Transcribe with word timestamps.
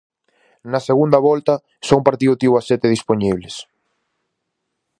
Na 0.71 0.79
segunda 0.87 1.19
volta 1.29 1.53
só 1.85 1.93
un 1.99 2.07
partido 2.09 2.39
tivo 2.41 2.55
as 2.57 2.67
sete 2.69 2.87
dispoñibles. 2.95 3.55